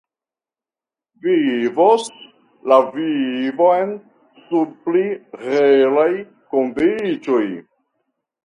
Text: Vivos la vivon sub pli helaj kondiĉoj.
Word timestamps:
Vivos 1.25 2.07
la 2.71 2.79
vivon 2.95 3.93
sub 4.47 4.73
pli 4.87 5.05
helaj 5.45 6.11
kondiĉoj. 6.57 7.47